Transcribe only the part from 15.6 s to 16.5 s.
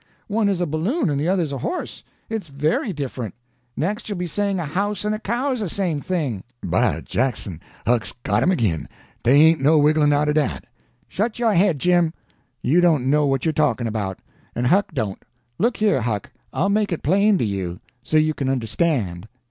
here, Huck,